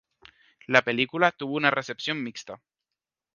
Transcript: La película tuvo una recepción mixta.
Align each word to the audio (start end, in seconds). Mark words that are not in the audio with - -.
La 0.65 0.81
película 0.81 1.31
tuvo 1.31 1.53
una 1.57 1.69
recepción 1.69 2.23
mixta. 2.23 2.59